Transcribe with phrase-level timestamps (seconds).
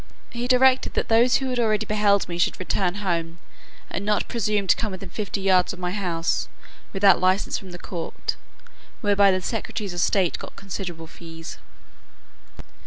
[0.31, 3.37] He directed that those who had already beheld me should return home,
[3.87, 6.49] and not presume to come within fifty yards of my house,
[6.91, 8.35] without license from the court;
[9.01, 11.59] whereby the secretaries of state got considerable fees.